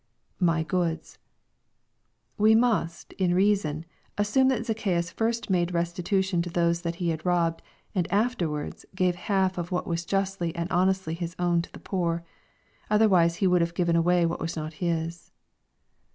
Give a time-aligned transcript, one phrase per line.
[0.39, 1.19] [My goods.]
[2.35, 3.85] We must, in reason,
[4.17, 9.71] assume that Zacchaeus first made restitution to those he had rohhed^'m^ afterwards gave half of
[9.71, 12.23] what was justly and honestly iiis own to the poor.
[12.89, 15.29] Otherwise he would have given away what was not his.